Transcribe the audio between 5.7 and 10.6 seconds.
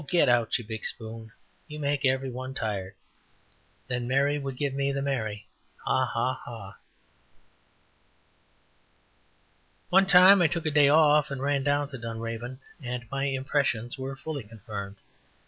"Ha, ha, ha." One time I